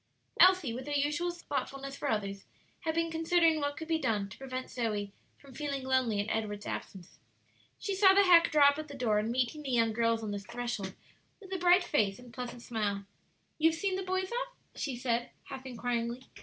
[0.39, 2.45] Elsie, with her usual thoughtfulness for others,
[2.79, 6.65] had been considering what could be done to prevent Zoe from feeling lonely in Edward's
[6.65, 7.19] absence.
[7.77, 10.31] She saw the hack draw up at the door, and meeting the young girls on
[10.31, 10.95] the threshold
[11.39, 13.05] with a bright face and pleasant smile:
[13.59, 16.23] "You have seen the boys off?" she said, half inquiringly.